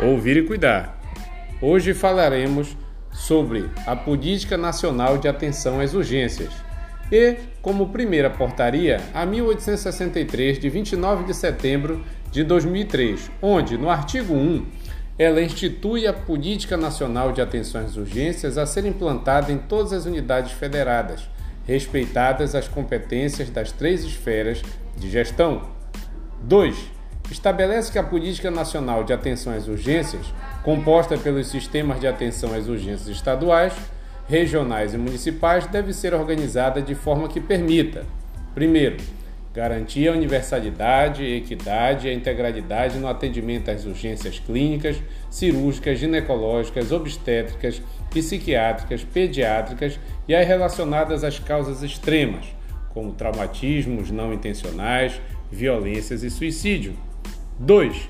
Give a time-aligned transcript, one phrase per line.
[0.00, 0.96] Ouvir e Cuidar.
[1.60, 2.76] Hoje falaremos
[3.10, 6.52] sobre a Política Nacional de Atenção às Urgências
[7.10, 14.34] e, como primeira portaria, a 1863 de 29 de setembro de 2003, onde, no artigo
[14.34, 14.66] 1,
[15.18, 20.06] ela institui a Política Nacional de Atenção às Urgências a ser implantada em todas as
[20.06, 21.28] unidades federadas,
[21.66, 24.62] respeitadas as competências das três esferas
[24.96, 25.70] de gestão.
[26.42, 26.97] 2
[27.30, 30.26] estabelece que a Política Nacional de Atenção às Urgências,
[30.62, 33.72] composta pelos sistemas de atenção às urgências estaduais,
[34.28, 38.04] regionais e municipais, deve ser organizada de forma que permita,
[38.54, 38.96] primeiro,
[39.54, 44.96] garantir a universalidade, equidade e a integralidade no atendimento às urgências clínicas,
[45.30, 52.46] cirúrgicas, ginecológicas, obstétricas, psiquiátricas, pediátricas e as relacionadas às causas extremas,
[52.90, 56.94] como traumatismos não intencionais, violências e suicídio
[57.58, 58.08] 2.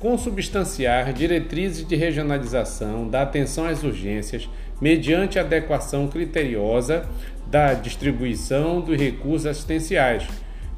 [0.00, 4.48] Consubstanciar diretrizes de regionalização da atenção às urgências
[4.80, 7.06] mediante adequação criteriosa
[7.46, 10.26] da distribuição dos recursos assistenciais,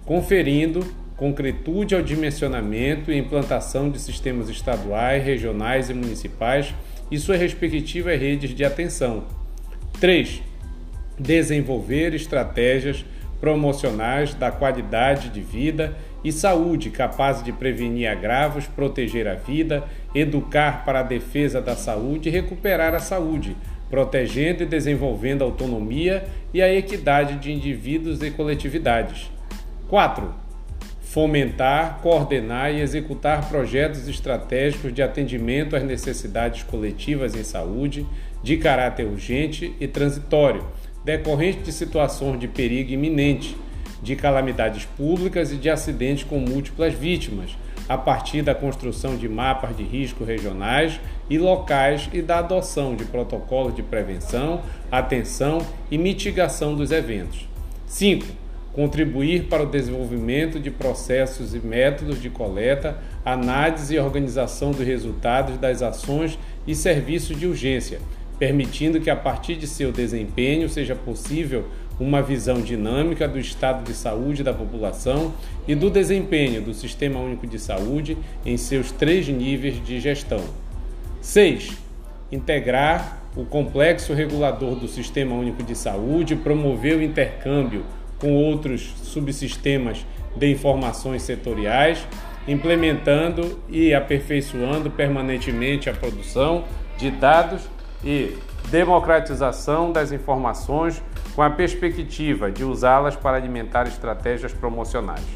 [0.04, 0.84] conferindo
[1.16, 6.74] concretude ao dimensionamento e implantação de sistemas estaduais, regionais e municipais
[7.10, 9.24] e suas respectivas redes de atenção.
[10.00, 10.42] 3.
[11.18, 13.04] Desenvolver estratégias
[13.38, 20.84] promocionais da qualidade de vida e saúde, capazes de prevenir agravos, proteger a vida, educar
[20.84, 23.56] para a defesa da saúde e recuperar a saúde,
[23.88, 29.30] protegendo e desenvolvendo a autonomia e a equidade de indivíduos e coletividades.
[29.88, 30.32] 4.
[31.00, 38.06] Fomentar, coordenar e executar projetos estratégicos de atendimento às necessidades coletivas em saúde,
[38.42, 40.64] de caráter urgente e transitório,
[41.04, 43.56] decorrente de situações de perigo iminente
[44.02, 47.56] de calamidades públicas e de acidentes com múltiplas vítimas,
[47.88, 53.04] a partir da construção de mapas de risco regionais e locais e da adoção de
[53.04, 55.58] protocolos de prevenção, atenção
[55.90, 57.48] e mitigação dos eventos.
[57.86, 58.24] 5.
[58.72, 65.58] Contribuir para o desenvolvimento de processos e métodos de coleta, análise e organização dos resultados
[65.58, 67.98] das ações e serviços de urgência,
[68.38, 71.66] permitindo que, a partir de seu desempenho, seja possível
[72.00, 75.34] uma visão dinâmica do estado de saúde da população
[75.68, 80.42] e do desempenho do Sistema Único de Saúde em seus três níveis de gestão.
[81.20, 81.76] 6.
[82.32, 87.84] Integrar o complexo regulador do Sistema Único de Saúde, promover o intercâmbio
[88.18, 92.06] com outros subsistemas de informações setoriais,
[92.48, 96.64] implementando e aperfeiçoando permanentemente a produção
[96.96, 97.62] de dados
[98.02, 98.36] e
[98.70, 101.02] democratização das informações
[101.34, 105.26] com a perspectiva de usá-las para alimentar estratégias promocionais.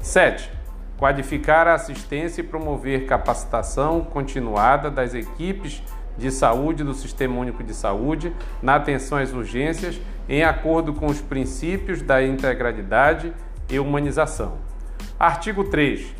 [0.00, 0.50] 7.
[0.96, 5.82] Qualificar a assistência e promover capacitação continuada das equipes
[6.16, 11.20] de saúde do Sistema Único de Saúde na atenção às urgências, em acordo com os
[11.20, 13.32] princípios da integralidade
[13.70, 14.58] e humanização.
[15.18, 16.14] Artigo 3.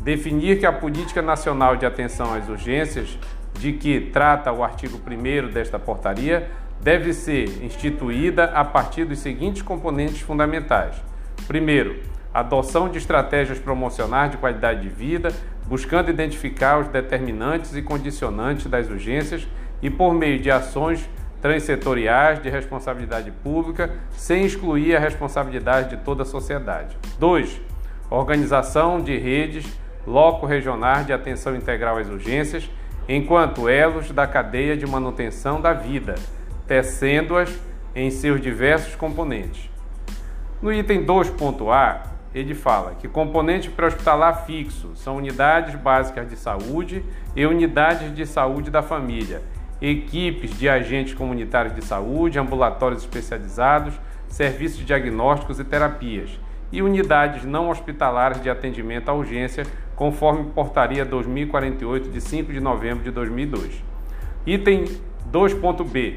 [0.00, 3.18] Definir que a Política Nacional de Atenção às Urgências
[3.54, 6.50] de que trata o artigo 1 desta portaria
[6.82, 10.96] deve ser instituída a partir dos seguintes componentes fundamentais.
[11.46, 12.00] Primeiro,
[12.34, 15.32] adoção de estratégias promocionais de qualidade de vida,
[15.66, 19.46] buscando identificar os determinantes e condicionantes das urgências
[19.80, 21.08] e por meio de ações
[21.40, 26.96] transsetoriais de responsabilidade pública, sem excluir a responsabilidade de toda a sociedade.
[27.18, 27.60] 2.
[28.10, 29.66] Organização de redes
[30.06, 32.68] loco-regionais de atenção integral às urgências,
[33.08, 36.14] enquanto elos da cadeia de manutenção da vida,
[36.66, 37.52] tecendo-as
[37.94, 39.70] em seus diversos componentes.
[40.60, 42.02] No item 2.a,
[42.34, 47.04] ele fala que componente pré-hospitalar fixo são unidades básicas de saúde
[47.36, 49.42] e unidades de saúde da família,
[49.80, 53.94] equipes de agentes comunitários de saúde, ambulatórios especializados,
[54.28, 56.38] serviços diagnósticos e terapias,
[56.70, 63.04] e unidades não hospitalares de atendimento à urgência, conforme portaria 2048 de 5 de novembro
[63.04, 63.84] de 2002.
[64.46, 64.84] Item
[65.30, 66.14] 2.b.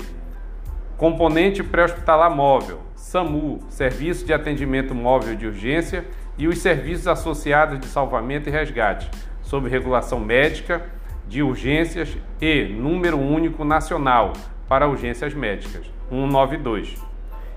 [0.98, 6.06] Componente pré-hospitalar móvel, SAMU, Serviço de Atendimento Móvel de Urgência,
[6.38, 9.10] e os serviços associados de salvamento e resgate,
[9.42, 10.86] sob regulação médica
[11.28, 14.34] de urgências e número único nacional
[14.68, 16.96] para urgências médicas, 192.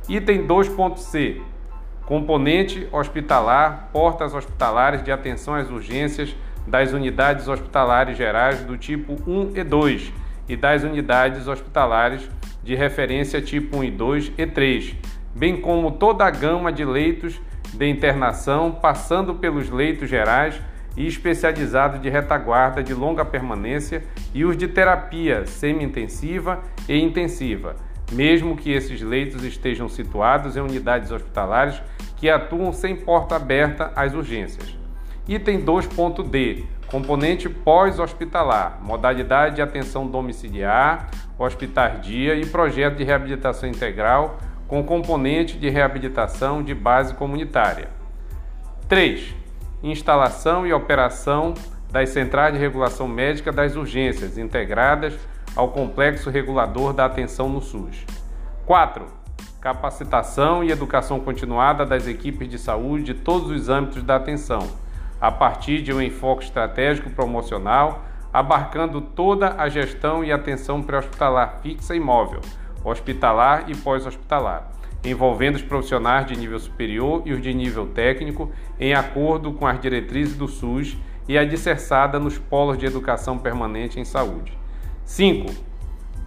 [0.09, 1.41] Item 2.c
[2.09, 6.35] componente hospitalar, portas hospitalares de atenção às urgências
[6.67, 10.13] das unidades hospitalares gerais do tipo 1 e 2
[10.49, 12.27] e das unidades hospitalares
[12.63, 14.95] de referência tipo 1 e 2 e 3,
[15.35, 17.41] bem como toda a gama de leitos
[17.73, 20.61] de internação, passando pelos leitos gerais
[20.97, 24.03] e especializado de retaguarda de longa permanência
[24.35, 27.77] e os de terapia semi-intensiva e intensiva,
[28.13, 31.81] mesmo que esses leitos estejam situados em unidades hospitalares
[32.17, 34.77] que atuam sem porta aberta às urgências.
[35.29, 44.83] Item 2.d componente pós-hospitalar, modalidade de atenção domiciliar, hospital-dia e projeto de reabilitação integral com
[44.83, 47.89] componente de reabilitação de base comunitária.
[48.89, 49.35] 3.
[49.83, 51.55] Instalação e operação
[51.91, 55.15] das centrais de regulação médica das urgências integradas
[55.55, 58.05] ao complexo regulador da atenção no SUS.
[58.67, 59.07] 4.
[59.61, 64.69] Capacitação e educação continuada das equipes de saúde de todos os âmbitos da atenção
[65.21, 71.95] a partir de um enfoque estratégico promocional, abarcando toda a gestão e atenção pré-hospitalar fixa
[71.97, 72.41] e móvel,
[72.85, 74.71] hospitalar e pós-hospitalar,
[75.05, 79.81] envolvendo os profissionais de nível superior e os de nível técnico, em acordo com as
[79.81, 84.57] diretrizes do SUS e alicerçada nos polos de educação permanente em saúde.
[85.05, 85.53] 5.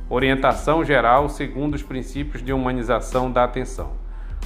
[0.10, 3.94] Orientação geral segundo os princípios de humanização da atenção.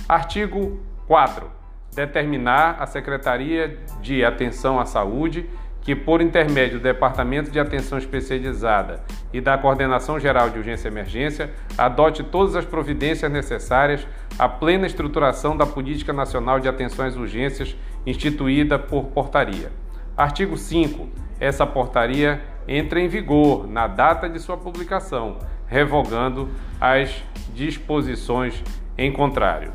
[0.07, 1.64] Artigo 4
[1.95, 5.50] determinar a Secretaria de Atenção à Saúde
[5.81, 10.92] que, por intermédio do Departamento de Atenção Especializada e da Coordenação Geral de Urgência e
[10.92, 14.06] Emergência, adote todas as providências necessárias
[14.38, 17.75] à plena estruturação da Política Nacional de Atenção às Urgências
[18.06, 19.71] instituída por portaria.
[20.18, 21.07] Artigo 5.
[21.39, 25.38] Essa portaria entra em vigor na data de sua publicação,
[25.68, 26.50] revogando
[26.81, 28.63] as disposições
[28.98, 29.71] em contrário.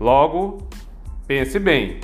[0.00, 0.66] Logo,
[1.30, 2.00] Pense bem,